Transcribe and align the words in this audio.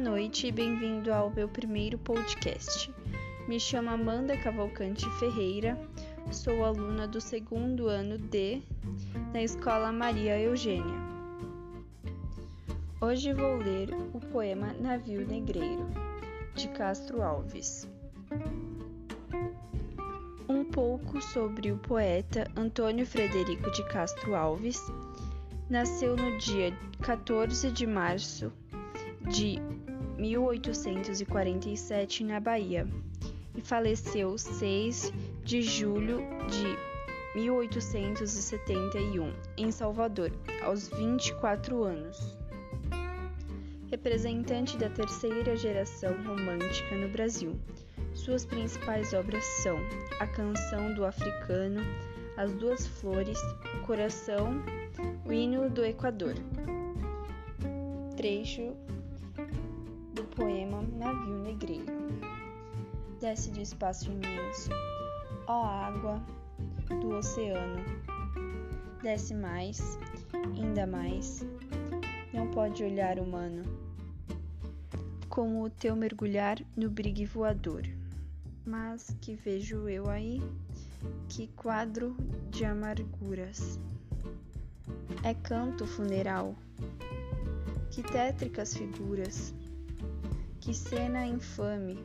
noite 0.00 0.46
e 0.46 0.52
bem-vindo 0.52 1.12
ao 1.12 1.28
meu 1.28 1.46
primeiro 1.46 1.98
podcast. 1.98 2.90
Me 3.46 3.60
chamo 3.60 3.90
Amanda 3.90 4.34
Cavalcante 4.34 5.04
Ferreira, 5.18 5.78
sou 6.32 6.64
aluna 6.64 7.06
do 7.06 7.20
segundo 7.20 7.86
ano 7.86 8.16
D 8.16 8.62
na 9.34 9.42
Escola 9.42 9.92
Maria 9.92 10.40
Eugênia. 10.40 10.98
Hoje 12.98 13.34
vou 13.34 13.58
ler 13.58 13.90
o 14.14 14.20
poema 14.20 14.72
Navio 14.80 15.26
Negreiro, 15.26 15.86
de 16.54 16.68
Castro 16.68 17.20
Alves. 17.20 17.86
Um 20.48 20.64
pouco 20.64 21.20
sobre 21.20 21.72
o 21.72 21.76
poeta 21.76 22.50
Antônio 22.56 23.04
Frederico 23.04 23.70
de 23.70 23.86
Castro 23.88 24.34
Alves. 24.34 24.80
Nasceu 25.68 26.16
no 26.16 26.38
dia 26.38 26.74
14 27.02 27.70
de 27.70 27.86
março 27.86 28.50
de 29.28 29.60
1847 30.20 32.24
na 32.24 32.38
Bahia 32.38 32.86
e 33.56 33.62
faleceu 33.62 34.36
6 34.36 35.10
de 35.42 35.62
julho 35.62 36.18
de 36.48 36.76
1871 37.38 39.32
em 39.56 39.70
Salvador, 39.70 40.30
aos 40.62 40.88
24 40.88 41.84
anos. 41.84 42.36
Representante 43.90 44.76
da 44.76 44.90
terceira 44.90 45.56
geração 45.56 46.22
romântica 46.22 46.94
no 46.96 47.08
Brasil, 47.08 47.58
suas 48.14 48.44
principais 48.44 49.14
obras 49.14 49.44
são 49.62 49.78
A 50.20 50.26
Canção 50.26 50.92
do 50.94 51.04
Africano, 51.04 51.80
As 52.36 52.52
Duas 52.52 52.86
Flores, 52.86 53.38
O 53.74 53.80
Coração, 53.86 54.62
O 55.24 55.32
Hino 55.32 55.70
do 55.70 55.84
Equador. 55.84 56.34
Trecho 58.16 58.76
poema 60.40 60.80
Navio 60.96 61.36
Negreiro. 61.36 61.92
Desce 63.20 63.50
do 63.50 63.60
espaço 63.60 64.10
imenso, 64.10 64.70
ó 65.46 65.66
água 65.66 66.18
do 66.88 67.10
oceano. 67.10 67.84
Desce 69.02 69.34
mais, 69.34 69.98
ainda 70.56 70.86
mais, 70.86 71.46
não 72.32 72.50
pode 72.50 72.82
olhar 72.82 73.18
humano, 73.18 73.64
como 75.28 75.62
o 75.62 75.68
teu 75.68 75.94
mergulhar 75.94 76.58
no 76.74 76.88
brigue 76.88 77.26
voador. 77.26 77.82
Mas 78.64 79.14
que 79.20 79.34
vejo 79.34 79.90
eu 79.90 80.08
aí, 80.08 80.40
que 81.28 81.48
quadro 81.48 82.16
de 82.48 82.64
amarguras. 82.64 83.78
É 85.22 85.34
canto 85.34 85.86
funeral, 85.86 86.54
que 87.90 88.02
tétricas 88.02 88.74
figuras 88.74 89.54
que 90.60 90.74
cena 90.74 91.26
infame! 91.26 92.04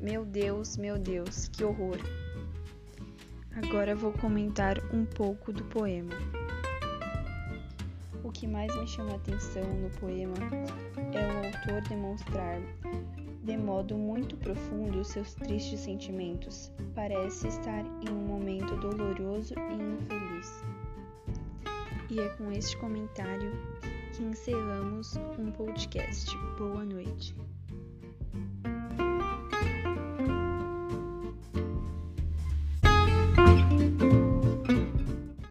Meu 0.00 0.24
Deus, 0.24 0.76
meu 0.76 0.98
Deus, 0.98 1.48
que 1.48 1.64
horror! 1.64 1.96
Agora 3.56 3.96
vou 3.96 4.12
comentar 4.12 4.78
um 4.92 5.06
pouco 5.06 5.50
do 5.50 5.64
poema. 5.64 6.12
O 8.22 8.30
que 8.30 8.46
mais 8.46 8.74
me 8.76 8.86
chama 8.86 9.12
a 9.12 9.16
atenção 9.16 9.64
no 9.80 9.88
poema 9.98 10.36
é 11.14 11.26
o 11.26 11.46
autor 11.46 11.80
demonstrar 11.88 12.60
de 13.44 13.56
modo 13.56 13.96
muito 13.96 14.36
profundo 14.36 15.02
seus 15.02 15.32
tristes 15.34 15.80
sentimentos. 15.80 16.70
Parece 16.94 17.48
estar 17.48 17.82
em 18.02 18.12
um 18.12 18.26
momento 18.26 18.76
doloroso 18.76 19.54
e 19.54 19.74
infeliz. 19.74 20.64
E 22.10 22.20
é 22.20 22.28
com 22.30 22.52
este 22.52 22.76
comentário 22.76 23.52
que 24.16 24.22
encerramos 24.22 25.16
um 25.38 25.50
podcast. 25.52 26.34
Boa 26.56 26.84
noite. 26.84 27.05